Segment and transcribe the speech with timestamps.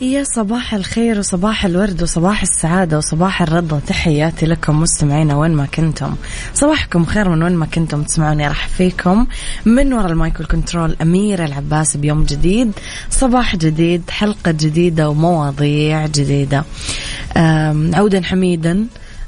[0.00, 3.80] يا صباح الخير وصباح الورد وصباح السعادة وصباح الرضا.
[3.86, 6.14] تحياتي لكم مستمعينا وين ما كنتم.
[6.54, 9.26] صباحكم خير من وين ما كنتم تسمعوني راح فيكم.
[9.64, 12.72] من وراء ال mic وال control أميرة العباس بيوم جديد.
[13.10, 16.64] صباح جديد حلقة جديدة ومواضيع جديدة.
[17.94, 18.86] عودا حميدا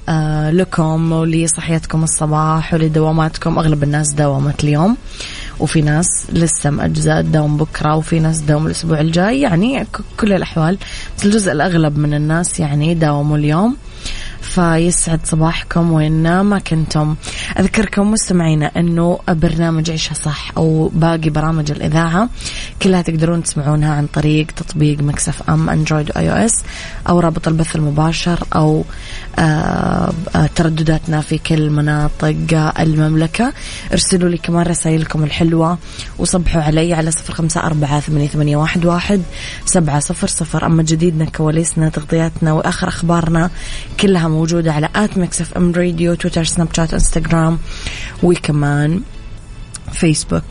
[0.08, 3.58] آه، لكم ولصحيتكم الصباح ولدواماتكم.
[3.58, 4.96] أغلب الناس داومت اليوم.
[5.60, 9.40] وفي ناس لسه مأجزاء تداوم بكرة وفي ناس تداوم الأسبوع الجاي.
[9.40, 10.78] يعني كل الأحوال
[11.18, 13.76] بس الجزء الأغلب من الناس يعني داوموا اليوم.
[14.40, 17.16] فيسعد صباحكم وين ما كنتم
[17.58, 22.28] أذكركم مستمعينا أنه برنامج عيشها صح أو باقي برامج الإذاعة
[22.82, 26.62] كلها تقدرون تسمعونها عن طريق تطبيق Mix FM Android و iOS
[27.08, 28.84] أو رابط البث المباشر أو
[30.56, 32.34] تردداتنا في كل مناطق
[32.80, 33.52] المملكة.
[33.92, 35.78] ارسلوا لي كمان رسائلكم الحلوة
[36.18, 39.22] وصبحوا علي على صفر خمسة أربعة ثمانية واحد واحد
[39.64, 40.66] سبعة صفر صفر.
[40.66, 43.50] أما جديدنا كواليسنا تغطياتنا وآخر أخبارنا
[44.00, 47.58] كلها موجودة على at Mix FM Radio تويتر سناب شات إنستغرام
[48.22, 49.00] وكمان
[49.92, 50.44] فيسبوك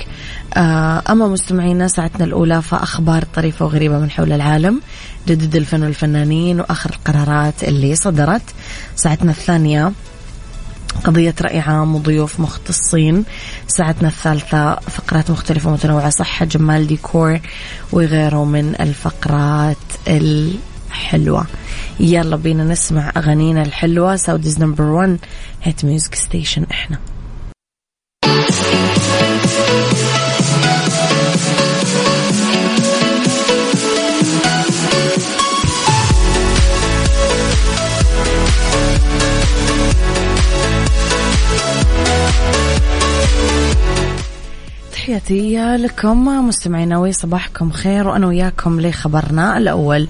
[0.54, 4.82] آه، أما مستمعينا ساعتنا الأولى فأخبار طريفة وغريبة من حول العالم.
[5.28, 8.42] جديد الفن والفنانين وآخر القرارات اللي صدرت.
[8.96, 9.92] ساعتنا الثانية
[11.04, 13.26] قضية رأي عام وضيوف مختصين.
[13.68, 17.40] ساعتنا الثالثة فقرات مختلفة ومتنوعة صحة جمال ديكور
[17.92, 19.78] وغيره من الفقرات
[20.08, 21.46] الحلوة.
[22.00, 24.16] يلا بينا نسمع أغانينا الحلوة.
[24.16, 25.18] Saudi's number 1
[25.64, 27.00] hit music station إحنا.
[45.10, 50.08] تحياتي لكم مستمعينا صباحكم خير وأنا وياكم لخبرنا الأول.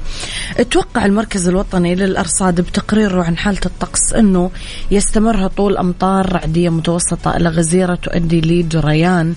[0.72, 4.52] توقع المركز الوطني للأرصاد بتقريره عن حالة الطقس إنه
[4.92, 9.34] يستمر هطول أمطار رعدية متوسطة إلى غزيرة تؤدي لجريان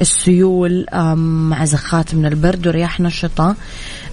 [0.00, 0.86] السيول
[1.50, 3.56] مع زخات من البرد ورياح نشطة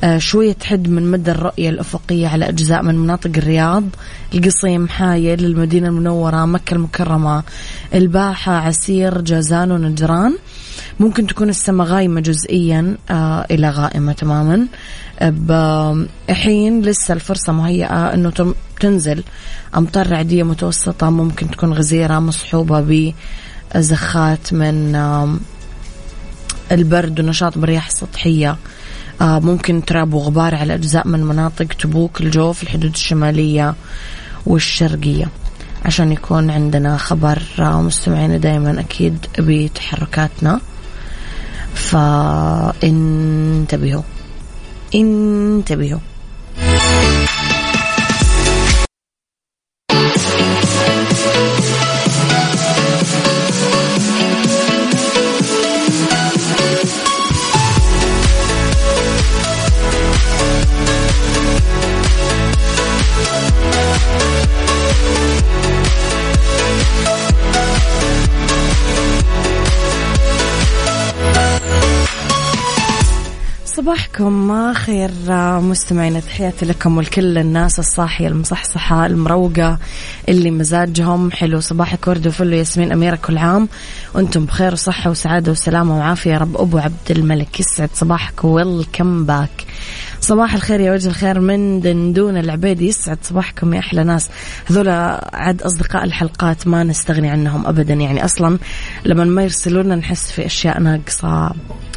[0.03, 3.83] آه، شوية تحد من مدى الرؤية الأفقية على أجزاء من مناطق الرياض،
[4.33, 7.43] القصيم، حايل، المدينة المنورة، مكة المكرمة،
[7.93, 10.35] الباحة، عسير، جازان ونجران.
[10.99, 14.67] ممكن تكون السماء غايمة جزئيا آه إلى غائمة تماما.
[16.31, 19.23] حين لسه الفرصة مهيئة أنه تنزل
[19.77, 23.13] أمطار رعدية متوسطة ممكن تكون غزيرة مصحوبة
[23.75, 25.35] بزخات من آه
[26.71, 28.57] البرد ونشاط برياح سطحية.
[29.21, 33.75] آه ممكن تراب وغبار على أجزاء من مناطق تبوك الجوف الحدود الشمالية
[34.45, 35.27] والشرقية.
[35.85, 40.59] عشان يكون عندنا خبر آه، مستمعينا دائما أكيد بتحركاتنا.
[41.75, 42.83] فإنتبهوا.
[44.95, 45.99] إنتبهوا.
[73.93, 74.73] صباحكم.
[74.73, 75.11] خير
[75.59, 79.77] مستمعين تحياتي لكم ولكل الناس الصاحية المصحصحة المروقة
[80.29, 81.59] اللي مزاجهم حلو.
[81.59, 83.69] صباحك ورد وفل ياسمين أميرة كل عام.
[84.15, 86.31] وأنتم بخير وصحة وسعادة وسلامة وعافية.
[86.31, 88.43] يا رب أبو عبد الملك يسعد صباحك.
[88.43, 89.65] ويلكم باك
[90.21, 94.29] صباح الخير يا وجه الخير من دندون العبيدي يسعد صباحكم يا أحلى ناس.
[94.69, 94.89] هذول
[95.33, 97.93] عد أصدقاء الحلقات ما نستغني عنهم أبدا.
[97.93, 98.59] يعني أصلا
[99.05, 101.53] لما ما يرسلونا نحس في أشياء ناقصة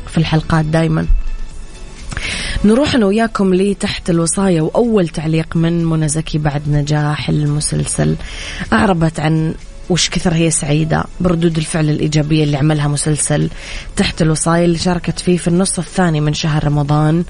[0.09, 1.07] في الحلقات دايما.
[2.65, 8.17] نروح أنا وياكم لتحت الوصاية وأول تعليق من منى زكي بعد نجاح المسلسل.
[8.73, 9.55] أعربت عن
[9.91, 13.51] وش كثر هي سعيدة بردود الفعل الإيجابية اللي عملها مسلسل
[13.97, 17.25] تحت الوصاية اللي شاركت فيه في النصف الثاني من شهر رمضان.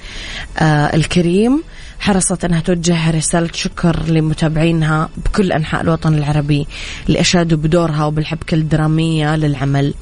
[0.59, 1.62] آه الكريم
[1.99, 6.67] حرصت أنها توجه رسالة شكر لمتابعينها بكل أنحاء الوطن العربي
[7.09, 9.94] اللي أشادوا بدورها وبالحبكة الدرامية للعمل.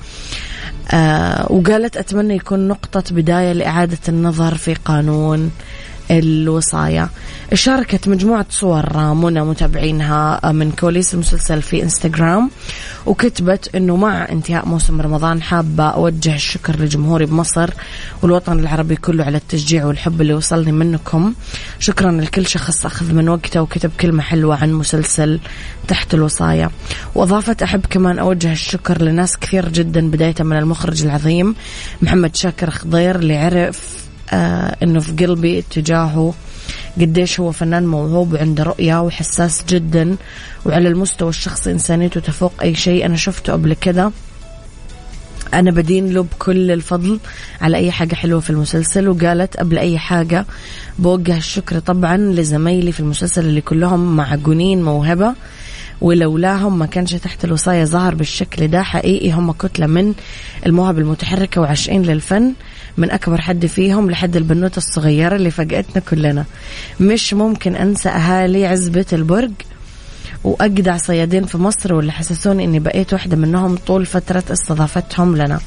[1.50, 5.50] وقالت أتمنى يكون نقطة بداية لإعادة النظر في قانون.
[6.10, 7.08] الوصايا.
[7.54, 12.50] شاركت مجموعة صور منى متابعينها من كواليس المسلسل في إنستغرام
[13.06, 17.70] وكتبت إنه مع انتهاء موسم رمضان حابة أوجه الشكر لجمهوري بمصر
[18.22, 21.34] والوطن العربي كله على التشجيع والحب اللي وصلني منكم.
[21.78, 25.40] شكرا لكل شخص أخذ من وقته وكتب كلمة حلوة عن مسلسل
[25.88, 26.70] تحت الوصايا.
[27.14, 31.54] وأضافت أحب كمان أوجه الشكر لناس كثير جدا بداية من المخرج العظيم
[32.02, 34.04] محمد شاكر خضير اللي عرف
[34.82, 36.34] إنه في قلبي اتجاهه
[37.00, 40.16] قديش هو فنان موهوب وعنده رؤية وحساس جدا
[40.66, 43.06] وعلى المستوى الشخصي إنسانيته تفوق أي شيء.
[43.06, 44.10] أنا شفته قبل كده.
[45.54, 47.20] أنا بدين له بكل الفضل
[47.60, 50.46] على أي حاجة حلوة في المسلسل وقالت قبل أي حاجة
[50.98, 55.34] بوجه الشكر طبعا لزمايلي في المسلسل اللي كلهم معجونين موهبة.
[56.00, 60.14] ولولاهم ما كانش تحت الوصاية ظهر بالشكل ده حقيقي هم كتلة من
[60.66, 62.52] المواهب المتحركة وعاشقين للفن
[62.98, 66.44] من أكبر حد فيهم لحد البنوتة الصغيرة اللي فاجأتنا كلنا.
[67.00, 69.50] مش ممكن أنسى أهالي عزبة البرج
[70.44, 75.60] وأجدع صيادين في مصر واللي حسسوني إني بقيت واحدة منهم طول فترة استضافتهم لنا.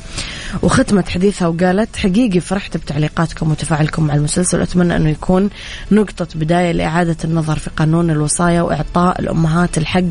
[0.62, 5.50] وختمت حديثها وقالت حقيقي فرحت بتعليقاتكم وتفاعلكم مع المسلسل وأتمنى أنه يكون
[5.92, 10.04] نقطة بداية لإعادة النظر في قانون الوصايا وإعطاء الأمهات الحق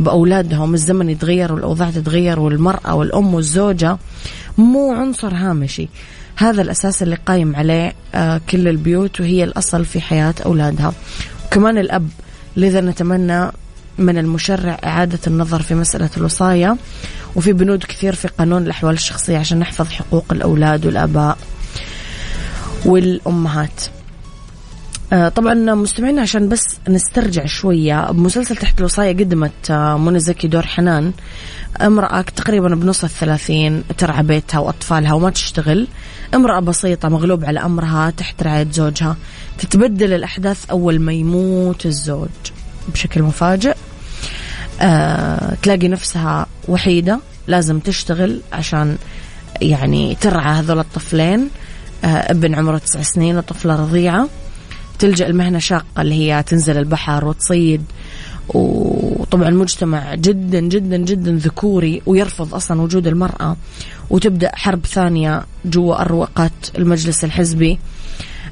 [0.00, 0.74] بأولادهم.
[0.74, 3.98] الزمن يتغير والأوضاع تتغير والمرأة والأم والزوجة
[4.58, 5.88] مو عنصر هامشي.
[6.36, 10.92] هذا الأساس اللي قايم عليه آه، كل البيوت وهي الأصل في حياة أولادها.
[11.46, 12.08] وكمان الأب
[12.56, 13.50] لذا نتمنى
[14.00, 16.76] من المشرع إعادة النظر في مسألة الوصايا
[17.36, 21.38] وفي بنود كثير في قانون الأحوال الشخصية عشان نحفظ حقوق الأولاد والآباء
[22.84, 23.82] والأمهات.
[25.12, 30.66] آه، طبعا مستمعينا عشان بس نسترجع شوية بمسلسل تحت الوصاية قدمت آه، منى زكي دور
[30.66, 31.12] حنان
[31.80, 35.88] امرأة تقريبا بنص الثلاثين ترعى بيتها وأطفالها وما تشتغل.
[36.34, 39.16] امرأة بسيطة مغلوب على أمرها تحت رعاية زوجها.
[39.58, 42.28] تتبدل الأحداث أول ما يموت الزوج
[42.88, 43.74] بشكل مفاجئ.
[44.80, 48.96] آه، تلاقي نفسها وحيدة لازم تشتغل عشان
[49.60, 51.48] يعني ترعى هذول الطفلين.
[52.04, 54.28] آه، ابن عمره تسع سنين وطفلة رضيعة.
[54.98, 57.82] تلجأ المهنة شاقة اللي هي تنزل البحر وتصيد.
[58.48, 63.56] وطبعا المجتمع جدا جدا جدا ذكوري ويرفض أصلا وجود المرأة.
[64.10, 67.78] وتبدأ حرب ثانية جوا أروقة المجلس الحزبي.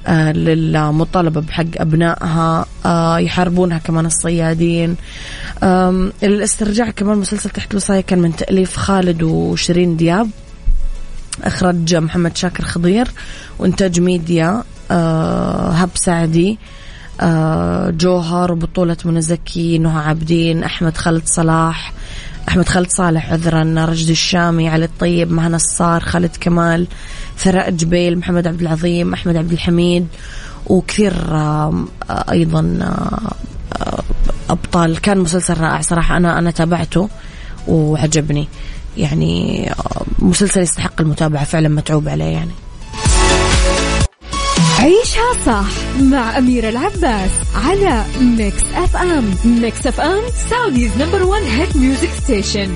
[0.09, 4.97] للمطالبة بحق أبنائها آه، يحاربونها كمان الصيادين.
[6.23, 10.31] الاسترجاع كمان مسلسل تحت الوصاية كان من تأليف خالد وشيرين دياب.
[11.45, 13.09] إخراج محمد شاكر خضير
[13.59, 16.59] وإنتاج ميديا آه، هب سعدي
[17.91, 21.93] جوهر وبطولة منى زكي نهى عابدين أحمد خالد صلاح
[22.49, 26.87] أحمد خالد صالح عذرا رشدي الشامي علي الطيب مهنا الصار خالد كمال.
[27.39, 30.07] ثراء جبيل محمد عبد العظيم أحمد عبد الحميد
[30.67, 31.13] وكثير
[32.11, 32.79] أيضا
[34.51, 35.01] أبطال.
[35.01, 37.09] كان مسلسل رائع صراحة أنا أنا تابعته
[37.69, 38.49] وعجبني.
[38.97, 39.71] يعني
[40.19, 42.51] مسلسل يستحق المتابعة فعلا متعوب عليه يعني.
[44.79, 52.11] عيشها صح مع أميرة العباس على Mix FM Mix FM Saudi's number one hit music
[52.25, 52.69] station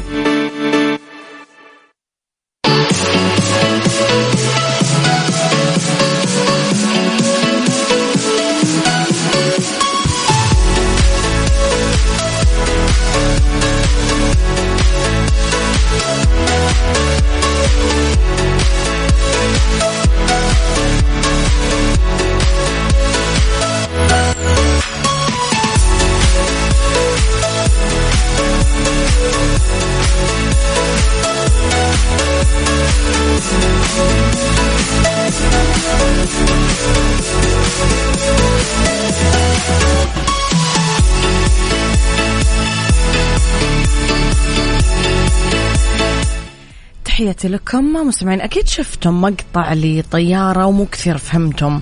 [47.13, 48.41] تحياتي لكم مستمعين.
[48.41, 51.81] أكيد شفتم مقطع لطيارة ومو كثير فهمتم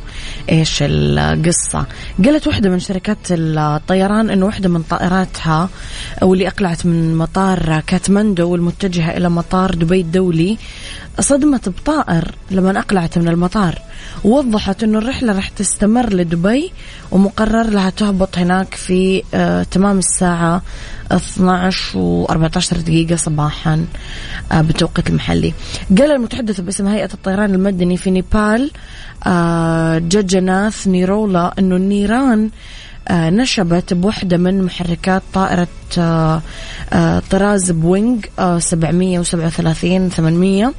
[0.50, 1.86] إيش القصة.
[2.24, 5.68] قالت واحدة من شركات الطيران أنه واحدة من طائراتها
[6.22, 10.58] واللي أقلعت من مطار كاتماندو والمتجهة إلى مطار دبي الدولي
[11.20, 13.78] صدمت بطائر لما أقلعت من المطار.
[14.24, 16.72] ووضحت أنه الرحلة راح تستمر لدبي
[17.10, 20.62] ومقرر لها تهبط هناك في آه تمام الساعة
[21.12, 23.84] 12 و 14 دقيقة صباحا
[24.52, 25.52] آه بالتوقيت المحلي.
[25.98, 28.70] قال المتحدث باسم هيئة الطيران المدني في نيبال
[29.26, 32.50] آه ججناث نيرولا أنه النيران
[33.10, 36.42] نشبت بوحدة من محركات طائرة آه،
[36.92, 38.18] آه، طراز بوينغ
[38.58, 40.72] 737 800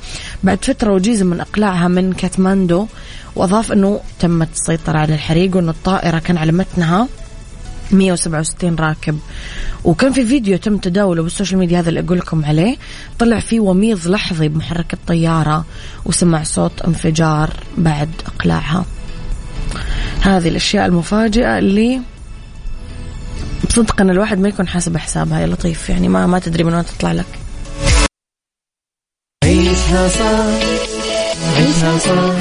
[0.44, 2.88] بعد فترة وجيزة من إقلاعها من كاتماندو
[3.36, 7.08] وأضاف أنه تمت السيطرة على الحريق وأن الطائرة كان على متنها
[7.92, 9.20] 167 راكب.
[9.84, 12.78] وكان في فيديو تم تداوله بالسوشيال ميديا هذا اللي أقول لكم عليه.
[13.20, 15.66] طلع فيه وميض لحظي بمحرك الطياره
[16.06, 18.86] وسمع صوت انفجار بعد إقلاعها.
[20.22, 22.02] هذه الأشياء المفاجئة اللي
[23.70, 25.90] بصدق ان الواحد ما يكون حاسب حسابها يا لطيف.
[25.90, 27.26] يعني ما ما تدري من وين تطلع لك.
[29.44, 30.60] عيشها صار
[31.58, 32.36] عيشها صار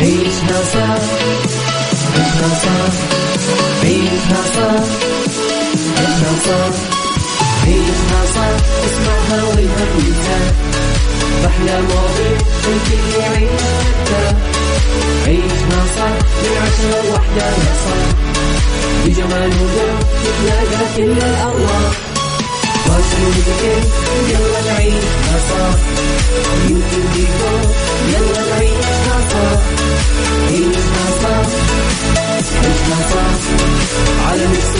[0.00, 1.00] عيشها صار
[2.16, 2.90] عيشها صار
[3.82, 4.84] عيشها صار
[5.98, 6.72] عيشها صار
[7.66, 8.56] عيشها صار.
[8.86, 10.52] اسمعها والهم ينزاح
[11.42, 14.57] باحلى مواضيع الكل يعيش
[15.26, 17.50] عيشها صار من عشرة لوحدة
[17.84, 18.08] صاح
[19.06, 21.92] بجمال وذوق تتلاقى كل الأرواح
[22.86, 23.80] فاشل وذكر
[24.30, 25.78] يلا نعيشها صح
[26.66, 27.62] beauty وديكور
[28.12, 29.60] يلا نعيشها صح
[30.48, 31.46] عيشها صح
[32.64, 33.40] عيشها صح
[34.30, 34.72] على Mix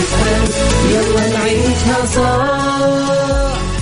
[0.91, 3.68] يلا نعيشها صح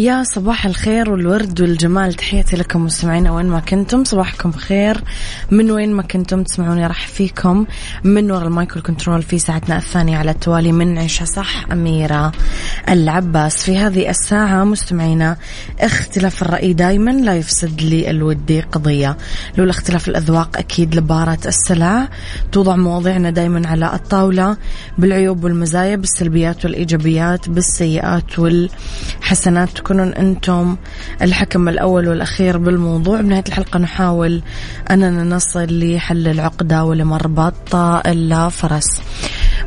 [0.00, 2.14] يا صباح الخير والورد والجمال.
[2.14, 4.04] تحياتي لكم مستمعينا وين ما كنتم.
[4.04, 5.00] صباحكم خير
[5.50, 7.66] من وين ما كنتم تسمعوني أرحب فيكم.
[8.04, 12.32] من وراء المايك والكنترول في ساعتنا الثانية على التوالي من عيشها صح أميرة
[12.88, 13.56] العباس.
[13.56, 15.36] في هذه الساعة مستمعينا
[15.80, 19.16] اختلاف الرأي دايما لا يفسد للود قضية.
[19.58, 22.08] لولا اختلاف الأذواق أكيد لبارت السلع.
[22.52, 24.56] توضع مواضيعنا دايما على الطاولة
[24.98, 29.89] بالعيوب والمزايا بالسلبيات والإيجابيات بالسيئات والحسنات.
[29.90, 30.76] تكونون أنتم
[31.22, 33.20] الحكم الأول والأخير بالموضوع.
[33.20, 34.42] بنهاية الحلقة نحاول
[34.90, 37.74] أننا نصل لحل العقدة ولمربط
[38.06, 39.00] الفرس.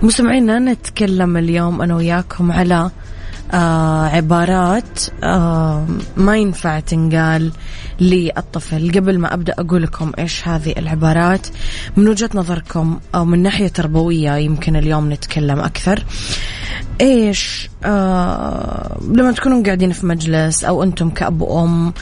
[0.01, 2.91] مستمعينا نتكلم اليوم أنا وياكم على
[3.53, 5.85] آه عبارات آه
[6.17, 7.51] ما ينفع تنقال
[8.01, 8.91] للطفل.
[8.91, 11.47] قبل ما أبدأ أقول لكم إيش هذه العبارات
[11.97, 16.03] من وجهة نظركم أو من ناحية تربوية يمكن اليوم نتكلم أكثر.
[17.03, 21.93] إيش آه لما تكونوا قاعدين في مجلس أو أنتم كأب وأم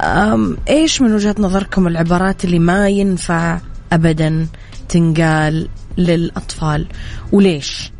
[0.00, 3.58] آه إيش من وجهة نظركم العبارات اللي ما ينفع
[3.92, 4.46] أبدا
[4.88, 6.86] تنقال للأطفال؟
[7.32, 7.92] وليش؟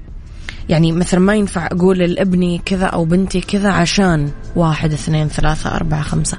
[0.68, 6.02] يعني مثلا ما ينفع أقول لابني كذا أو بنتي كذا عشان واحد اثنين ثلاثة أربعة
[6.02, 6.38] خمسة.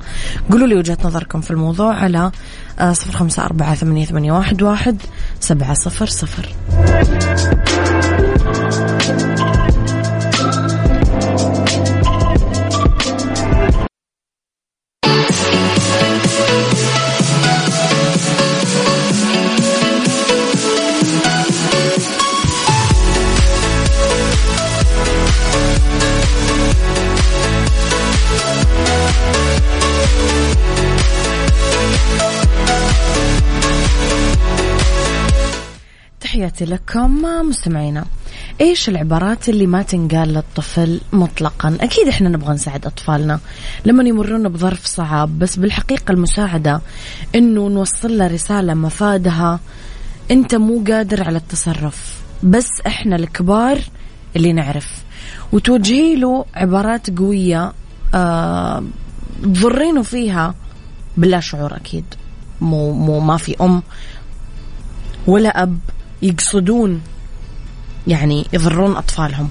[0.52, 2.32] قولوا لي وجهة نظركم في الموضوع على
[2.80, 5.02] آه، صفر خمسة أربعة ثمانية, ثمانية واحد, واحد
[5.40, 6.50] سبعة صفر صفر.
[36.28, 38.06] تحياتي لكم مستمعينا.
[38.62, 43.40] إيش العبارات اللي ما تنقال للطفل مطلقا؟ أكيد إحنا نبغى نساعد أطفالنا.
[43.86, 46.82] لما يمرون بظرف صعب بس بالحقيقة المساعدة
[47.36, 49.60] إنه نوصل له رسالة مفادها.
[50.32, 53.80] أنت مو قادر على التصرف بس إحنا الكبار
[54.36, 55.04] اللي نعرف.
[55.52, 57.74] وتوجهي له عبارات قوية
[58.16, 58.84] آه
[59.44, 60.56] تضرينه فيها
[61.18, 62.06] بلا شعور أكيد.
[62.62, 63.84] مو مو ما في أم
[65.28, 65.80] ولا أب.
[66.22, 67.02] يقصدون
[68.08, 69.50] يعني يضرون أطفالهم.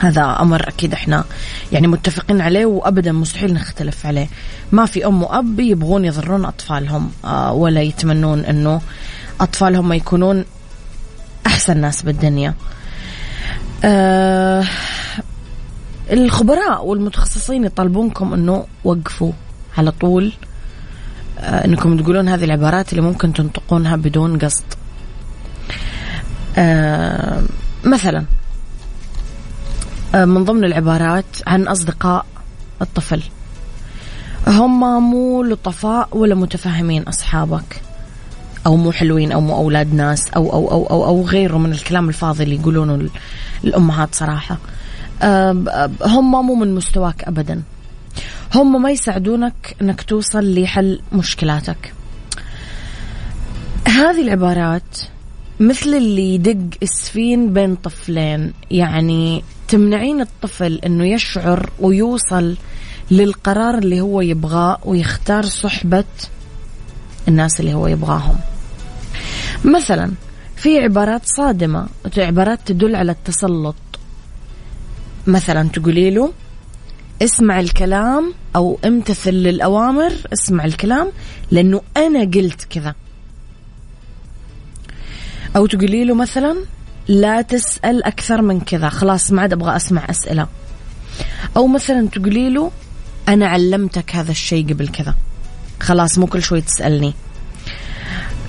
[0.00, 1.24] هذا أمر أكيد إحنا
[1.72, 4.28] يعني متفقين عليه وأبدا مستحيل نختلف عليه.
[4.72, 8.80] ما في أم وأب يبغون يضرون أطفالهم آه، ولا يتمنون أنه
[9.40, 10.44] أطفالهم ما يكونون
[11.46, 12.54] أحسن ناس بالدنيا.
[13.84, 14.64] آه
[16.10, 19.32] الخبراء والمتخصصين يطالبونكم أنه وقفوا
[19.78, 20.32] على طول.
[21.38, 24.64] آه أنكم تقولون هذه العبارات اللي ممكن تنطقونها بدون قصد.
[27.84, 28.24] مثلا
[30.14, 32.26] آه، من ضمن العبارات عن أصدقاء
[32.82, 33.22] الطفل.
[34.46, 37.82] هم مو لطفاء ولا متفاهمين أصحابك
[38.66, 42.08] أو مو حلوين أو مو أولاد ناس أو أو أو أو, أو غيره من الكلام
[42.08, 43.08] الفاضي اللي يقولونه
[43.64, 44.58] الأمهات صراحة.
[46.02, 47.62] هم مو من مستواك أبدا.
[48.54, 51.92] هم ما يساعدونك أنك توصل لحل مشكلاتك.
[53.88, 54.98] هذه العبارات
[55.60, 58.52] مثل اللي يدق اسفين بين طفلين.
[58.70, 62.56] يعني تمنعين الطفل إنه يشعر ويوصل
[63.10, 66.04] للقرار اللي هو يبغاه ويختار صحبة
[67.28, 68.36] الناس اللي هو يبغاهم.
[69.64, 70.12] مثلا
[70.56, 71.86] في عبارات صادمة
[72.18, 73.74] عبارات تدل على التسلط.
[75.26, 76.32] مثلا تقولي له
[77.22, 81.12] اسمع الكلام أو امتثل للأوامر اسمع الكلام
[81.50, 82.94] لأنه أنا قلت كذا.
[85.56, 86.56] أو تقولي له مثلا
[87.08, 88.88] لا تسأل أكثر من كذا.
[88.88, 90.46] خلاص ما عاد أبغى أسمع أسئلة.
[91.56, 92.70] أو مثلا تقولي له
[93.28, 95.14] أنا علمتك هذا الشيء قبل كذا.
[95.80, 97.14] خلاص مو كل شوي تسألني.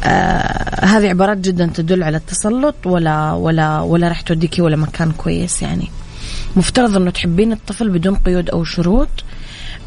[0.04, 5.62] آه هذه عبارات جدا تدل على التسلط ولا ولا ولا راح توديكي ولا مكان كويس
[5.62, 5.90] يعني.
[6.56, 9.10] مفترض إنه تحبين الطفل بدون قيود أو شروط.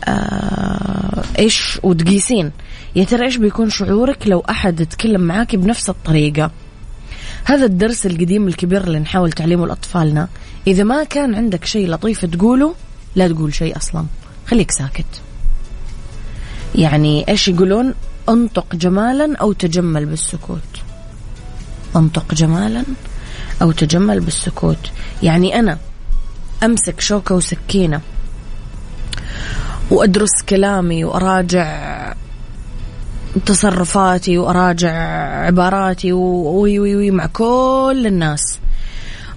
[0.04, 2.52] آه إيش وتقيسين.
[2.96, 6.50] يا ترى إيش بيكون شعورك لو أحد يتكلم معاكي بنفس الطريقة؟
[7.48, 10.28] هذا الدرس القديم الكبير اللي نحاول تعليمه لأطفالنا.
[10.66, 12.74] إذا ما كان عندك شيء لطيف تقوله
[13.16, 14.06] لا تقول شيء أصلا.
[14.46, 15.22] خليك ساكت.
[16.74, 17.94] يعني إيش يقولون؟
[18.28, 20.82] انطق جمالا أو تجمل بالسكوت.
[21.96, 22.84] انطق جمالا
[23.62, 24.90] أو تجمل بالسكوت.
[25.22, 25.78] يعني أنا
[26.64, 28.00] أمسك شوكة وسكينة
[29.90, 32.14] وأدرس كلامي وأراجع
[33.46, 34.92] تصرفاتي وأراجع
[35.46, 38.58] عباراتي وي وي وي مع كل الناس.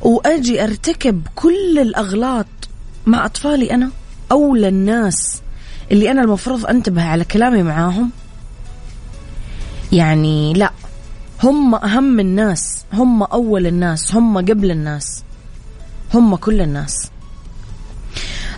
[0.02, 2.46] وأجي أرتكب كل الأغلاط
[3.06, 3.90] مع أطفالي أنا
[4.32, 5.42] أولى الناس
[5.92, 8.12] اللي أنا المفروض أنتبه على كلامي معاهم.
[9.92, 10.72] يعني لا
[11.44, 15.24] هم أهم الناس هم أول الناس هم قبل الناس
[16.14, 17.12] هم كل الناس.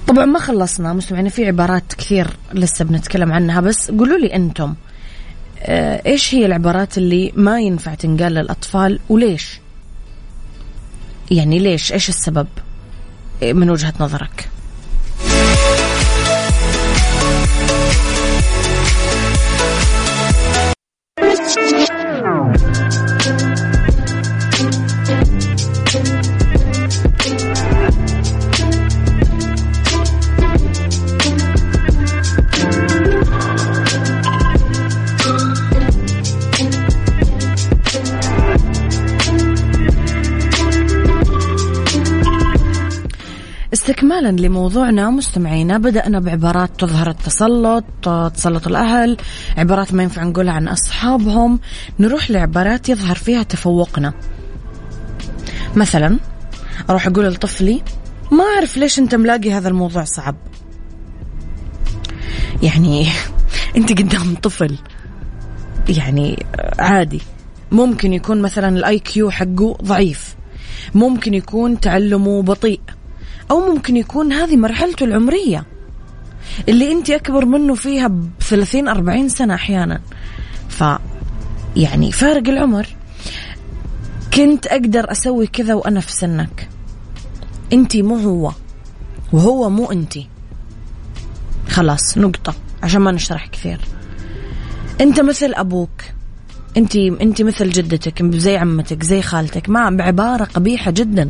[0.07, 4.92] طبعا ما خلصنا مستمعين في عبارات كثير لسه بنتكلم عنها بس قولوا لي أنتم آه،
[6.05, 9.59] إيش هي العبارات اللي ما ينفع تنقال للأطفال وليش؟
[11.31, 12.47] يعني ليش؟ إيش السبب؟
[13.41, 14.49] من وجهة نظرك؟
[44.23, 45.09] استكمالا لموضوعنا.
[45.09, 47.83] مستمعينا بدأنا بعبارات تظهر التسلط
[48.35, 49.17] تسلط الأهل
[49.57, 51.59] عبارات ما ينفع نقولها عن أصحابهم.
[51.99, 54.13] نروح لعبارات يظهر فيها تفوقنا.
[55.75, 56.19] مثلا
[56.89, 57.81] أروح أقول لطفلي
[58.31, 60.35] ما أعرف ليش أنت ملاقي هذا الموضوع صعب.
[62.61, 63.07] يعني
[63.77, 64.77] أنت قدام طفل.
[65.89, 66.45] يعني
[66.79, 67.21] عادي.
[67.71, 70.35] ممكن يكون مثلا ال IQ حقه ضعيف.
[70.95, 72.79] ممكن يكون تعلمه بطيء.
[73.51, 75.65] أو ممكن يكون هذه مرحلته العمرية
[76.69, 80.01] اللي أنت أكبر منه فيها بثلاثين أربعين سنة أحيانا.
[80.69, 80.83] ف
[81.75, 82.87] يعني فارق العمر.
[84.33, 86.69] كنت أقدر أسوي كذا وأنا في سنك.
[87.73, 88.51] أنت مو هو.
[89.33, 90.13] وهو مو أنت.
[91.69, 92.53] خلاص نقطة.
[92.83, 93.79] عشان ما نشرح كثير.
[95.01, 96.01] أنت مثل أبوك.
[96.77, 99.69] أنت أنت مثل جدتك زي عمتك زي خالتك.
[99.69, 101.29] ما بعبارة قبيحة جدا.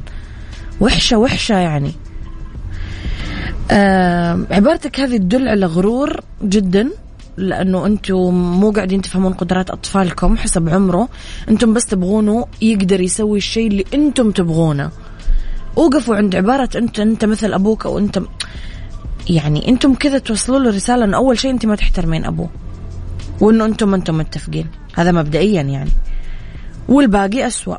[0.82, 1.94] وحشة وحشة يعني.
[3.72, 6.90] آه عبارتك هذه تدل على غرور جدا
[7.38, 11.10] لأنه أنتم مو قاعدين تفهمون قدرات أطفالكم حسب عمره.
[11.50, 14.92] أنتم بس تبغونه يقدر يسوي الشيء اللي أنتم تبغونه.
[15.76, 18.22] وقفوا عند عبارة أنت أنت مثل أبوك أو أنت
[19.30, 22.50] يعني أنتم كذا توصلوا له رسالة انه أول شيء أنت ما تحترمين أبوه.
[23.42, 24.68] وإنه أنتم ما أنتم متفقين.
[24.96, 25.92] هذا مبدئيا يعني.
[26.90, 27.78] والباقي أسوأ.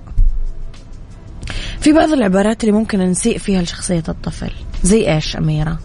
[1.81, 4.53] في بعض العبارات اللي ممكن نسيء فيها لشخصية الطفل.
[4.85, 5.79] زي إيش أميرة؟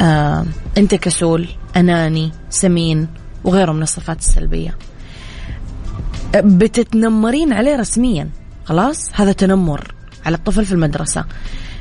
[0.00, 0.44] آه،
[0.78, 3.08] أنت كسول أناني سمين
[3.44, 4.76] وغيره من الصفات السلبية.
[6.34, 8.28] بتتنمرين عليه رسميا
[8.64, 9.94] خلاص؟ هذا تنمر
[10.26, 11.24] على الطفل في المدرسة.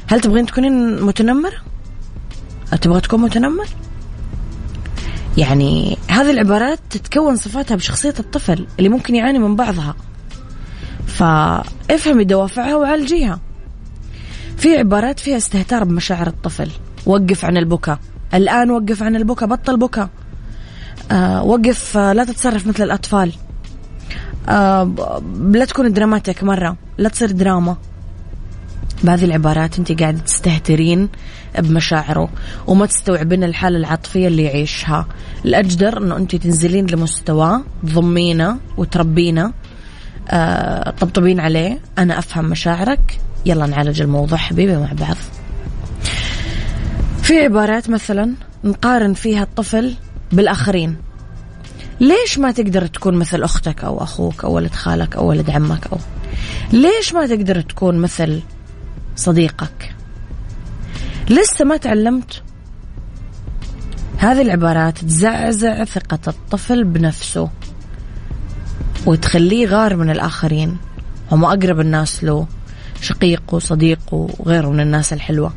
[0.07, 1.57] هل تبغين تكونين متنمرة؟
[2.81, 3.67] تبغى تكون متنمر؟
[5.37, 9.95] يعني هذه العبارات تتكون صفاتها بشخصية الطفل اللي ممكن يعاني من بعضها.
[11.07, 13.39] فافهمي دوافعها وعالجيها.
[14.57, 16.71] في عبارات فيها استهتار بمشاعر الطفل.
[17.05, 17.99] وقف عن البكاء.
[18.33, 20.09] الآن وقف عن البكاء بطل بكاء.
[21.11, 23.33] آه وقف آه لا تتصرف مثل الأطفال.
[24.49, 25.19] آه
[25.51, 26.77] لا تكون دراماتيك مرة.
[26.97, 27.77] لا تصير دراما.
[29.03, 31.09] بهذه العبارات انت قاعدة تستهترين
[31.59, 32.29] بمشاعره
[32.67, 35.07] وما تستوعبين الحالة العاطفية اللي يعيشها.
[35.45, 39.53] الأجدر إنه انت تنزلين لمستواه تضمينه وتربينه.
[40.29, 41.79] آه طبطبين عليه.
[41.97, 43.19] أنا أفهم مشاعرك.
[43.45, 45.17] يلا نعالج الموضوع حبيبي مع بعض.
[47.21, 49.95] في عبارات مثلا نقارن فيها الطفل
[50.31, 50.95] بالآخرين.
[51.99, 55.97] ليش ما تقدر تكون مثل أختك أو أخوك أو ولد خالك أو ولد عمك أو
[56.71, 58.41] ليش ما تقدر تكون مثل
[59.15, 59.95] صديقك؟
[61.29, 62.41] لسه ما تعلمت؟
[64.17, 67.49] هذه العبارات تزعزع ثقة الطفل بنفسه
[69.05, 70.77] وتخليه غار من الآخرين.
[71.31, 72.47] هم أقرب الناس له.
[73.03, 75.53] شقيقه صديقه وغيره من الناس الحلوة.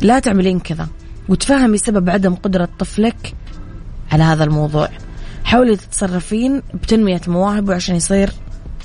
[0.00, 0.88] لا تعملين كذا
[1.28, 3.34] وتفهمي سبب عدم قدرة طفلك
[4.12, 4.88] على هذا الموضوع.
[5.44, 8.30] حاولي تتصرفين بتنمية مواهبه عشان يصير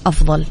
[0.06, 0.46] أفضل.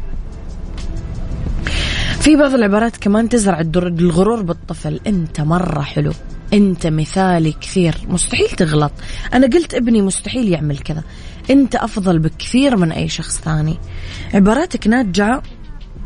[2.21, 5.01] في بعض العبارات كمان تزرع الغرور بالطفل.
[5.07, 6.13] أنت مرة حلو.
[6.53, 7.95] أنت مثالي كثير.
[8.09, 8.93] مستحيل تغلط.
[9.35, 11.03] أنا قلت ابني مستحيل يعمل كذا.
[11.51, 13.79] أنت أفضل بكثير من أي شخص ثاني.
[14.35, 15.43] عباراتك ناتجة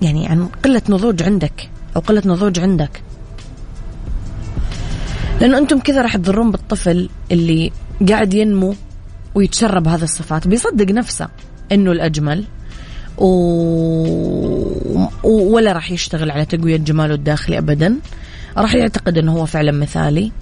[0.02, 3.02] يعني عن قلة نضوج عندك أو قلة نضوج عندك.
[5.40, 7.72] لأنه أنتم كذا راح تضرون بالطفل اللي
[8.08, 8.74] قاعد ينمو
[9.34, 10.48] ويتشرب هذه الصفات.
[10.48, 11.28] بيصدق نفسه
[11.72, 12.44] إنه الأجمل
[13.18, 13.26] و...
[15.24, 17.96] ولا راح يشتغل على تقوية جماله الداخلي ابدا.
[18.56, 20.32] راح يعتقد إنه هو فعلا مثالي.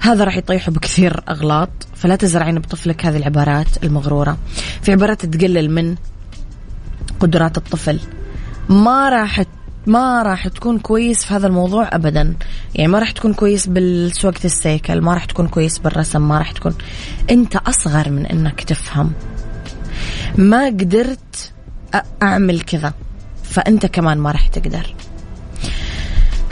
[0.00, 1.70] هذا راح يطيحه بكثير أغلاط.
[1.94, 4.38] فلا تزرعين بطفلك هذه العبارات المغرورة.
[4.82, 5.96] في عبارات تقلل من
[7.20, 8.00] قدرات الطفل.
[8.68, 9.42] ما راح
[9.86, 12.34] ما راح تكون كويس في هذا الموضوع ابدا.
[12.74, 16.74] يعني ما راح تكون كويس بالسواقة السيكل ما راح تكون كويس بالرسم ما راح تكون.
[17.30, 19.12] أنت أصغر من إنك تفهم.
[20.38, 21.52] ما قدرت
[22.22, 22.92] أعمل كذا
[23.42, 24.94] فأنت كمان ما راح تقدر.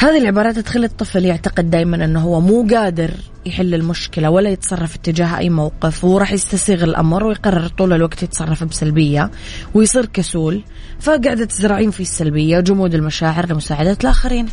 [0.00, 3.10] هذه العبارات تخلي الطفل يعتقد دائما إنه هو مو قادر
[3.46, 9.30] يحل المشكلة ولا يتصرف اتجاه أي موقف وراح يستسيغ الأمر ويقرر طول الوقت يتصرف بسلبية
[9.74, 10.62] ويصير كسول.
[11.00, 14.46] فقاعدة تزرعين في السلبية جمود المشاعر لمساعدة الآخرين.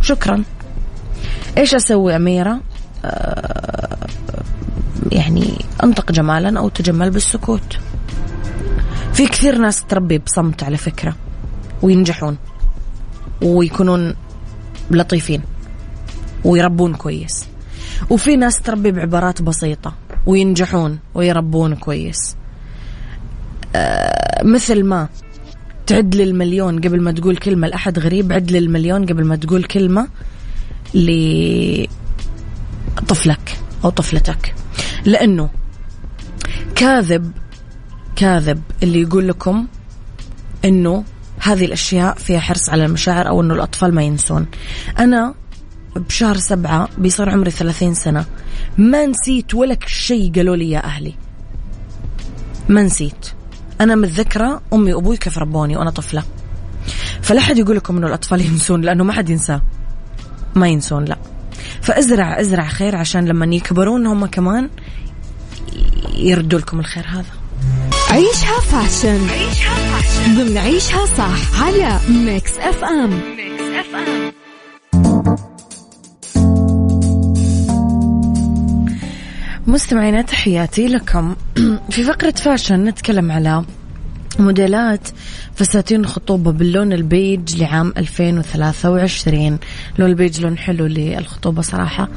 [0.00, 0.42] شكرا.
[1.58, 2.60] إيش أسوي أميرة؟
[3.04, 4.06] آه
[5.12, 7.78] يعني أنطق جمالا أو تجمل بالسكوت.
[9.12, 11.16] في كثير ناس تربي بصمت على فكرة
[11.82, 12.38] وينجحون.
[13.42, 14.14] ويكونون
[14.90, 15.42] لطيفين
[16.44, 17.46] ويربون كويس.
[18.10, 19.94] وفي ناس تربي بعبارات بسيطة
[20.26, 22.36] وينجحون ويربون كويس.
[23.76, 25.08] آه مثل ما
[25.86, 30.08] تعد للمليون قبل ما تقول كلمة لأحد غريب عد للمليون قبل ما تقول كلمة
[30.94, 31.88] لطفلك
[33.84, 34.54] أو طفلتك.
[35.04, 35.50] لأنه
[36.74, 37.32] كاذب
[38.16, 39.66] كاذب اللي يقول لكم
[40.64, 41.04] إنه
[41.52, 44.46] هذه الأشياء فيها حرص على المشاعر أو إنه الأطفال ما ينسون.
[44.98, 45.34] أنا
[45.96, 48.24] بشهر سبعة بيصير عمري ثلاثين سنة.
[48.78, 51.14] ما نسيت ولا شيء قالوا لي يا أهلي.
[52.68, 53.26] ما نسيت.
[53.80, 56.22] أنا متذكرة أمي وأبوي كيف ربوني وأنا طفلة.
[57.22, 59.62] فلا حد يقول لكم إنه الأطفال ينسون لأنه ما حد ينساه.
[60.54, 61.18] ما ينسون لا.
[61.82, 64.70] فأزرع أزرع خير عشان لما يكبرون هم كمان
[66.16, 67.37] يردوا لكم الخير هذا.
[68.10, 69.26] عيشها fashion.
[70.36, 73.20] ضمن عيشها صح على Mix FM
[79.66, 81.36] مستمعينا تحياتي لكم.
[81.90, 83.64] في فقرة fashion نتكلم على
[84.40, 85.08] موديلات
[85.54, 89.58] فساتين خطوبة باللون البيج لعام 2023
[89.98, 92.08] لون البيج لون حلو للخطوبة صراحة.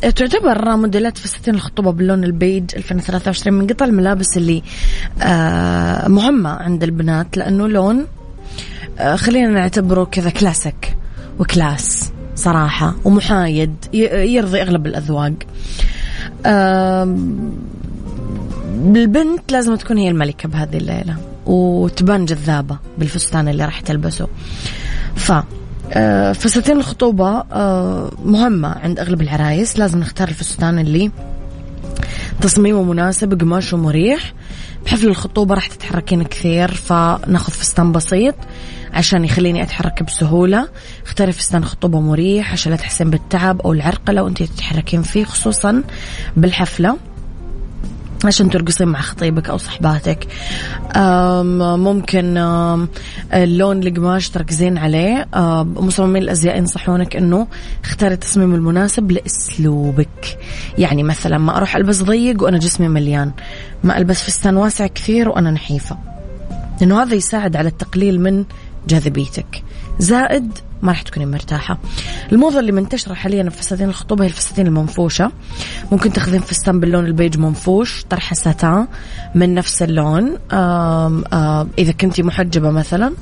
[0.00, 4.62] تعتبر موديلات فساتين الخطوبة باللون البيج 2023 من قطع الملابس اللي
[6.08, 8.06] مهمة عند البنات لأنه لون
[9.14, 10.96] خلينا نعتبره كذا classic
[11.38, 15.32] و class صراحة ومحايد يرضي أغلب الأذواق.
[18.80, 21.16] البنت لازم تكون هي الملكة بهذه الليلة
[21.46, 24.28] وتبان جذابة بالفستان اللي راح تلبسه.
[25.16, 25.32] ف
[25.92, 29.78] آه، فساتين الخطوبة آه، مهمة عند أغلب العرايس.
[29.78, 31.10] لازم نختار الفستان اللي
[32.40, 34.32] تصميمه مناسب قماشه مريح
[34.84, 38.34] بحفل الخطوبة راح تتحركين كثير فناخذ فستان بسيط
[38.92, 40.68] عشان يخليني أتحرك بسهولة.
[41.06, 45.82] اختاري فستان خطوبة مريح عشان لا تحسين بالتعب أو العرقلة وأنت تتحركين فيه خصوصا
[46.36, 46.96] بالحفلة.
[48.24, 50.26] عشان ترقصين مع خطيبك أو صحباتك.
[51.76, 52.36] ممكن
[53.34, 55.28] اللون القماش تركزين عليه.
[55.64, 57.46] مصممين الأزياء ينصحونك إنه
[57.84, 60.38] اختاري التصميم المناسب لأسلوبك.
[60.78, 63.32] يعني مثلا ما أروح ألبس ضيق وأنا جسمي مليان.
[63.84, 65.98] ما ألبس فستان واسع كثير وأنا نحيفة.
[66.80, 68.44] لأنه هذا يساعد على التقليل من
[68.88, 69.62] جاذبيتك.
[69.98, 70.52] زائد
[70.82, 71.78] ما راح تكوني مرتاحة.
[72.32, 75.32] الموضة اللي منتشرة حاليا في فساتين الخطوبة هي الفساتين المنفوشة.
[75.92, 78.86] ممكن تاخذين فستان باللون البيج منفوش طرحة ساتان
[79.34, 80.36] من نفس اللون.
[80.52, 83.12] آم آم إذا كنتي محجبة مثلا.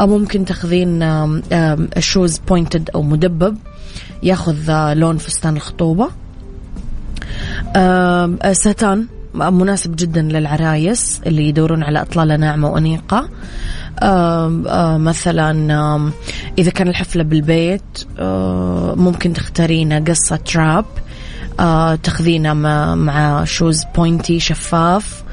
[0.00, 1.04] أو ممكن تاخذين
[1.98, 3.56] shoes pointed أو مدبب.
[4.22, 6.08] ياخذ آه، لون فستان الخطوبة.
[8.52, 13.28] ساتان مناسب جدا للعرايس اللي يدورون على أطلالة ناعمة وأنيقة.
[14.98, 16.10] مثلا
[16.58, 18.04] إذا كان الحفلة بالبيت
[18.98, 20.84] ممكن تختارين قصة strap
[22.02, 22.54] تاخذينه
[22.94, 25.25] مع shoes pointy شفاف.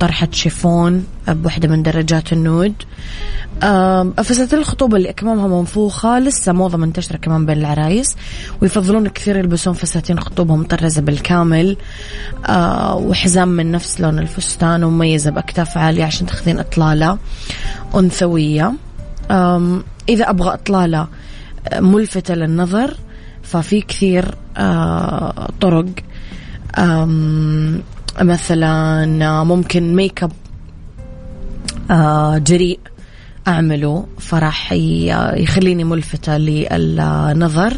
[0.00, 2.74] طرحة شيفون بوحدة من درجات ال nude.
[4.22, 8.16] فساتين الخطوبة اللي أكمامها منفوخة لسه موضة منتشرة كمان بين العرايس
[8.62, 11.76] ويفضلون كثير يلبسون فساتين خطوبة مطرزة بالكامل.
[12.94, 17.18] وحزام من نفس لون الفستان ومميزة بأكتاف عالية عشان تاخذين إطلالة
[17.94, 18.72] أنثوية.
[20.08, 21.08] إذا أبغى إطلالة
[21.74, 22.94] ملفتة للنظر
[23.42, 24.34] ففي كثير
[25.60, 25.86] طرق.
[28.20, 30.32] مثلا ممكن make up
[31.90, 32.80] آه، جريء
[33.48, 37.72] أعمله فراح يخليني ملفتة للنظر.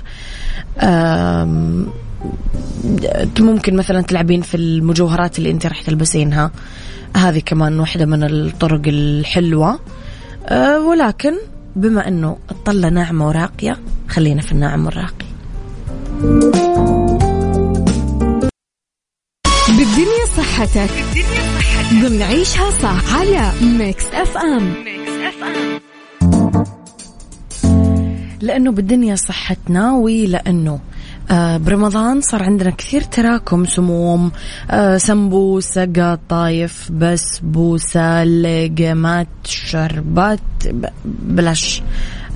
[3.41, 6.51] ممكن مثلا تلعبين في المجوهرات اللي أنت راح تلبسينها.
[7.17, 9.79] هذه كمان واحدة من الطرق الحلوة.
[10.47, 11.33] أه، ولكن
[11.77, 13.77] بما إنه الطلة ناعمة وراقية
[14.09, 15.27] خلينا في الناعم والراقي.
[19.69, 20.91] بالدنيا صحتك.
[22.03, 24.75] ضمن عيشها صح على ميكس اف ام
[28.41, 30.81] لأنه بالدنيا صحتنا ولأنه
[31.31, 34.33] آه برمضان صار عندنا كثير تراكم سموم
[34.71, 40.41] آه سمبوسة قطايف بسبوسة لقمات شربات
[41.05, 41.83] بلاش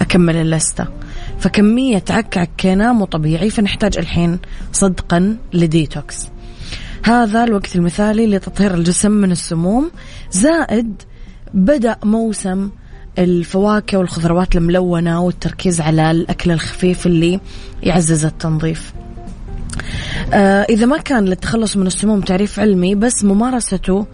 [0.01, 0.87] أكمل اللستة.
[1.39, 4.39] فكمية عك عكينا مو طبيعي فنحتاج الحين
[4.73, 6.34] صدقا لديتوكس.
[7.05, 9.91] هذا الوقت المثالي لتطهير الجسم من السموم.
[10.31, 11.03] زائد
[11.55, 12.71] بدأ موسم
[13.19, 17.41] الفواكه والخضروات الملونة والتركيز على الأكل الخفيف اللي
[17.83, 18.93] يعزز التنظيف.
[20.33, 24.07] آه إذا ما كان للتخلص من السموم تعريف علمي بس ممارسته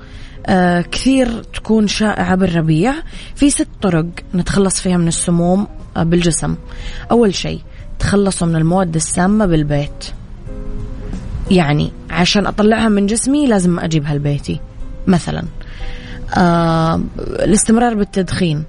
[0.47, 2.95] آه كثير تكون شائعة بالربيع.
[3.35, 6.55] في ست طرق نتخلص فيها من السموم آه بالجسم.
[7.11, 7.61] أول شيء
[7.99, 10.05] تخلصوا من المواد السامة بالبيت.
[11.51, 14.61] يعني عشان أطلعها من جسمي لازم أجيبها لبيتي
[15.07, 15.43] مثلا.
[16.37, 18.65] آه الاستمرار بالتدخين.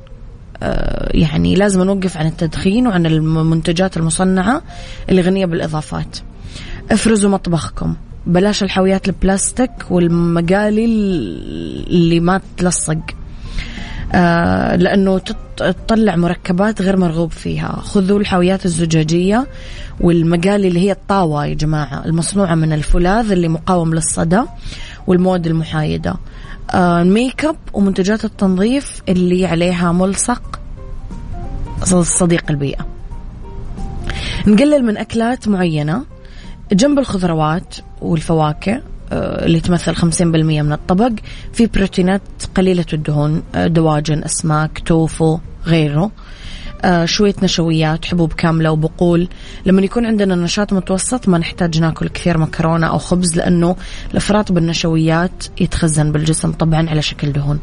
[0.64, 4.62] آه يعني لازم نوقف عن التدخين وعن المنتجات المصنعة
[5.10, 6.18] اللي غنية بالإضافات.
[6.92, 7.96] افرزوا مطبخكم.
[8.28, 13.00] بلاش الحاويات البلاستيك والمقالي اللي ما تلصق.
[14.78, 15.22] لأنه
[15.58, 17.76] تطلع مركبات غير مرغوب فيها.
[17.82, 19.48] خذوا الحاويات الزجاجية
[20.00, 24.42] والمقالي اللي هي الطاوة يا جماعة المصنوعة من الفولاذ اللي مقاوم للصدى
[25.08, 26.16] والمواد المحايدة.
[26.72, 30.60] آه الميك اب ومنتجات التنظيف اللي عليها ملصق
[32.02, 32.86] صديق البيئة.
[34.48, 36.04] نقلل من أكلات معينة
[36.72, 38.74] جنب الخضروات والفواكه.
[38.74, 40.22] آه، اللي تمثل 50%
[40.62, 41.12] من الطبق.
[41.54, 42.22] في بروتينات
[42.56, 46.12] قليلة الدهون آه، دواجن أسماك توفو غيره.
[46.84, 49.28] آه شوية نشويات حبوب كاملة وبقول.
[49.66, 53.76] لما يكون عندنا نشاط متوسط ما نحتاج ناكل كثير مكرونة أو خبز لأنه
[54.12, 57.60] الإفراط بالنشويات يتخزن بالجسم طبعا على شكل دهون.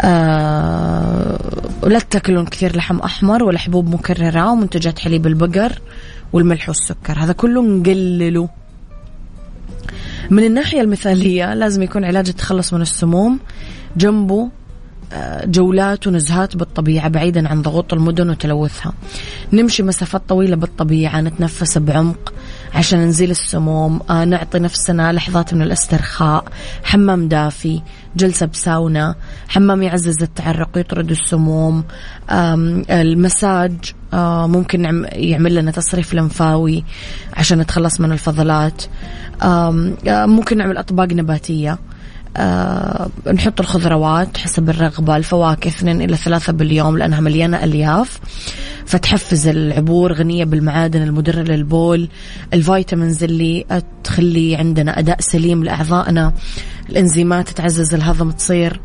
[0.00, 1.38] آه
[1.82, 5.72] ولا تاكلون كثير لحم أحمر ولا حبوب مكررة ومنتجات حليب البقر
[6.32, 7.18] والملح والسكر.
[7.18, 8.48] هذا كله نقلله.
[10.30, 13.40] من الناحية المثالية لازم يكون علاج التخلص من السموم
[13.96, 14.50] جنبه
[15.44, 18.92] جولات ونزهات بالطبيعة بعيدا عن ضغوط المدن وتلوثها.
[19.52, 22.32] نمشي مسافات طويلة بالطبيعة نتنفس بعمق.
[22.76, 24.00] عشان نزيل السموم.
[24.10, 26.44] آه نعطي نفسنا لحظات من الاسترخاء.
[26.84, 27.82] حمام دافي
[28.16, 29.14] جلسة بساونا.
[29.48, 31.84] حمام يعزز التعرق ويطرد السموم.
[32.90, 33.72] المساج
[34.14, 36.84] آه ممكن يعمل لنا تصريف لمفاوي
[37.34, 38.82] عشان نتخلص من الفضلات.
[39.42, 39.70] آه
[40.06, 41.78] ممكن نعمل أطباق نباتية.
[42.36, 48.20] آه نحط الخضروات حسب الرغبة الفواكه اثنين إلى ثلاثة باليوم لأنها مليانة ألياف.
[48.86, 52.08] فتحفز العبور غنية بالمعادن المدرة للبول
[52.52, 53.64] الفيتامينز اللي
[54.04, 56.32] تخلي عندنا أداء سليم لأعضائنا.
[56.90, 58.80] الإنزيمات تعزز الهضم تصير.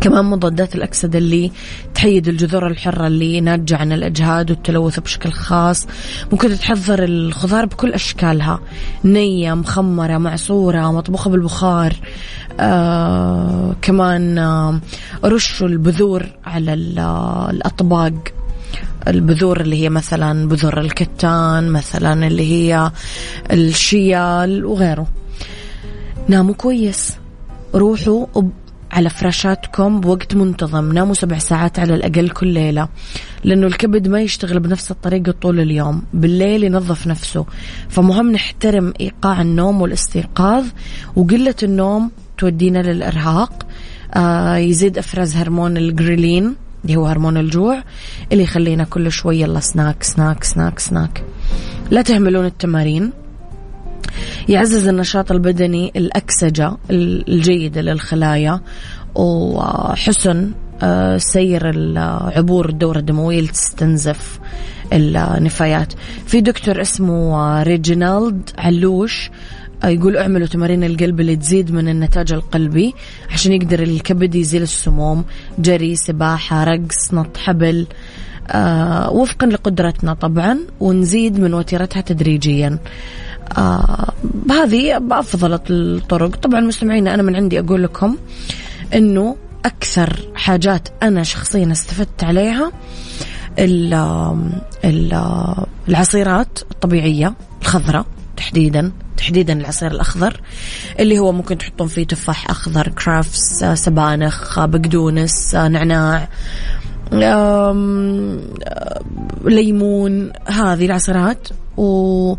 [0.00, 1.52] كمان مضادات الأكسدة اللي
[1.94, 5.86] تحيد الجذور الحرة اللي ناتجة عن الإجهاد والتلوث بشكل خاص.
[6.32, 8.60] ممكن تحضر الخضار بكل أشكالها.
[9.04, 11.94] نية مخمرة معصورة مطبوخة بالبخار
[12.60, 14.80] آه كمان آه
[15.24, 16.74] رشوا البذور على
[17.50, 18.14] الأطباق.
[19.08, 22.92] البذور اللي هي مثلا بذور الكتان مثلا اللي هي
[23.52, 25.06] الشيال وغيره.
[26.28, 27.16] ناموا كويس.
[27.74, 28.26] روحوا
[28.92, 30.92] على فراشاتكم بوقت منتظم.
[30.92, 32.88] ناموا سبع ساعات على الأقل كل ليلة
[33.44, 36.02] لأنه الكبد ما يشتغل بنفس الطريقة طول اليوم.
[36.14, 37.46] بالليل ينظف نفسه.
[37.88, 40.64] فمهم نحترم إيقاع النوم والاستيقاظ
[41.16, 43.66] وقلة النوم تودينا للإرهاق.
[44.14, 47.82] آه يزيد إفراز هرمون الجريلين اللي هو هرمون الجوع
[48.32, 51.24] اللي يخلينا كل شوية يلا سناك سناك سناك سناك.
[51.90, 53.12] لا تهملون التمارين.
[54.48, 58.60] يعزز النشاط البدني الأكسجة الجيدة للخلايا
[59.14, 60.50] وحسن
[60.82, 64.38] آه، سير العبور الدورة الدموية لتستنزف
[64.92, 65.92] النفايات.
[66.26, 69.30] في دكتور اسمه آه، ريجينالد علوش
[69.84, 72.94] آه، يقول اعملوا تمارين القلب اللي تزيد من النتاج القلبي
[73.32, 75.24] عشان يقدر الكبد يزيل السموم
[75.58, 77.86] جري سباحة رقص نط حبل
[78.48, 82.78] آه وفقا لقدرتنا طبعا ونزيد من وتيرتها تدريجيا.
[83.58, 84.12] آه
[84.50, 86.36] هذه بأفضل الطرق.
[86.36, 88.16] طبعا مستمعينا أنا من عندي أقول لكم
[88.94, 92.72] أنه أكثر حاجات أنا شخصيا استفدت عليها
[93.58, 93.94] ال
[94.84, 95.20] ال
[95.88, 98.06] العصيرات الطبيعية الخضراء
[98.36, 100.40] تحديدا تحديدا العصير الأخضر
[101.00, 106.28] اللي هو ممكن تحطون فيه تفاح أخضر كرافس سبانخ بقدونس نعناع
[109.44, 111.48] ليمون هذه العصيرات.
[111.76, 112.34] و...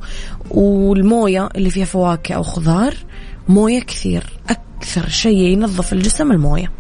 [0.52, 2.96] والموية اللي فيها فواكه أو خضار
[3.50, 4.24] موية كثير.
[4.50, 6.72] أكثر شيء ينظف الجسم الموية.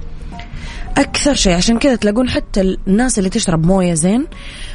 [0.98, 4.26] أكثر شيء عشان كذا تلاقون حتى الناس اللي تشرب موية زين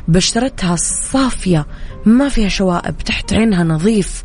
[0.08, 0.76] بشرتها
[1.12, 1.66] صافية
[2.06, 4.22] ما فيها شوائب تحت عينها نظيف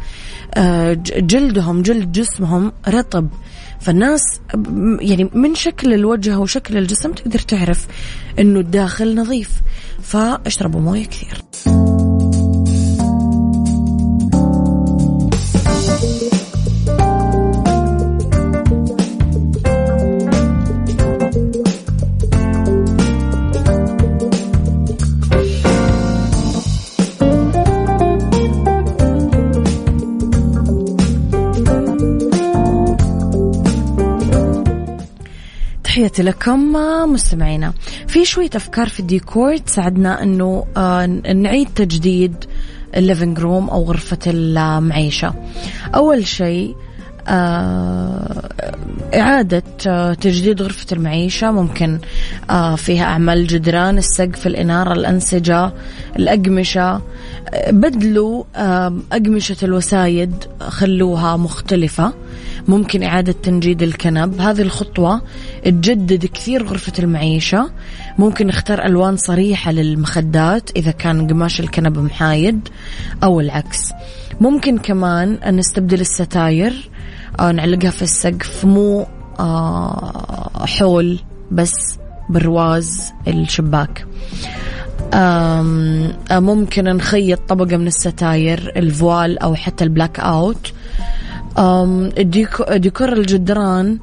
[0.54, 3.28] آه، جلدهم جلد جسمهم رطب.
[3.80, 4.22] فالناس
[5.00, 7.88] يعني من شكل الوجه وشكل الجسم تقدر تعرف
[8.40, 9.50] إنه الداخل نظيف.
[10.04, 11.42] فاشربوا موية كثير.
[36.18, 36.74] تحياتي لكم
[37.14, 37.74] مستمعينا
[38.08, 42.36] في شوية أفكار في الديكور تساعدنا أنه آه، نعيد تجديد
[42.96, 45.34] ال living room أو غرفة المعيشة.
[45.96, 46.76] أول شيء
[47.28, 48.50] آه،
[49.16, 52.00] إعادة آه، تجديد غرفة المعيشة ممكن
[52.76, 55.72] فيها أعمال جدران السقف الإنارة الأنسجة
[56.16, 57.02] الأقمشة.
[57.70, 58.44] بدلوا
[59.12, 62.14] أقمشة الوسايد خلوها مختلفة.
[62.68, 64.42] ممكن إعادة تنجيد الكنب.
[64.42, 65.22] هذه الخطوة
[65.64, 67.70] تجدد كثير غرفة المعيشة.
[68.20, 72.70] ممكن نختار ألوان صريحة للمخدات إذا كان قماش الكنب محايد
[73.24, 73.92] أو العكس.
[74.42, 76.90] ممكن كمان نستبدل الستاير
[77.40, 79.08] أو نعلقها في السقف مو
[79.40, 81.20] آه، حول
[81.52, 82.00] بس
[82.30, 84.06] برواز الشباك.
[86.32, 90.74] ممكن نخيط طبقة من الستاير ال voile أو حتى ال blackout.
[92.76, 94.00] ديكور الجدران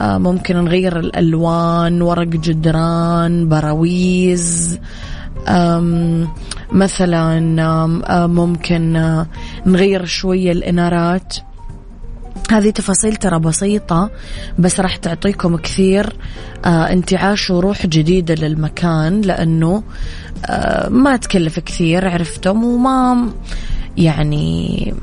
[0.00, 4.78] ممكن نغير الألوان ورق جدران براويز
[6.72, 7.40] مثلا
[8.26, 8.92] ممكن
[9.66, 11.36] نغير شوية الإنارات.
[12.50, 14.10] هذه تفاصيل ترى بسيطة
[14.58, 16.16] بس راح تعطيكم كثير
[16.66, 19.82] انتعاش وروح جديدة للمكان لأنه
[20.88, 23.28] ما تكلف كثير عرفتم وما
[23.96, 24.94] يعني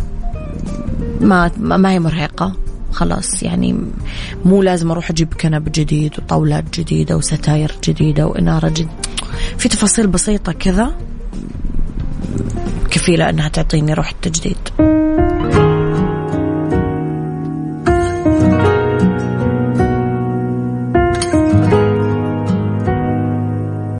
[1.21, 2.55] ما ما هي مرهقة.
[2.91, 3.75] خلاص يعني
[4.45, 8.89] مو لازم أروح أجيب كنب جديد وطاولات جديدة وستاير جديدة وإنارة جديده
[9.57, 10.95] في تفاصيل بسيطة كذا
[12.89, 14.90] كفيلة إنها تعطيني روح التجديد.